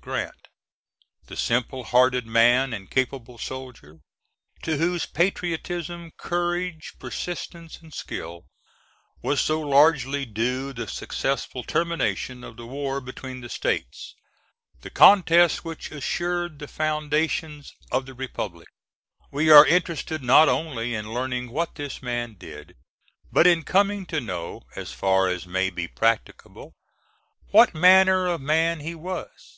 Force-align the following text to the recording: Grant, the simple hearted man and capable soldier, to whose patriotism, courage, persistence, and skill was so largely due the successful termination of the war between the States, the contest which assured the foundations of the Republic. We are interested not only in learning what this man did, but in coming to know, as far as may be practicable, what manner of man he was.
Grant, 0.00 0.48
the 1.26 1.36
simple 1.36 1.84
hearted 1.84 2.26
man 2.26 2.72
and 2.72 2.90
capable 2.90 3.36
soldier, 3.36 3.98
to 4.62 4.78
whose 4.78 5.04
patriotism, 5.04 6.12
courage, 6.16 6.94
persistence, 6.98 7.78
and 7.82 7.92
skill 7.92 8.46
was 9.20 9.38
so 9.38 9.60
largely 9.60 10.24
due 10.24 10.72
the 10.72 10.88
successful 10.88 11.62
termination 11.62 12.42
of 12.42 12.56
the 12.56 12.64
war 12.64 13.02
between 13.02 13.42
the 13.42 13.50
States, 13.50 14.14
the 14.80 14.88
contest 14.88 15.62
which 15.62 15.90
assured 15.90 16.58
the 16.58 16.68
foundations 16.68 17.70
of 17.92 18.06
the 18.06 18.14
Republic. 18.14 18.68
We 19.30 19.50
are 19.50 19.66
interested 19.66 20.22
not 20.22 20.48
only 20.48 20.94
in 20.94 21.12
learning 21.12 21.50
what 21.50 21.74
this 21.74 22.00
man 22.00 22.32
did, 22.32 22.76
but 23.30 23.46
in 23.46 23.62
coming 23.62 24.06
to 24.06 24.22
know, 24.22 24.62
as 24.74 24.90
far 24.90 25.28
as 25.28 25.46
may 25.46 25.68
be 25.68 25.86
practicable, 25.86 26.72
what 27.50 27.74
manner 27.74 28.26
of 28.26 28.40
man 28.40 28.80
he 28.80 28.94
was. 28.94 29.56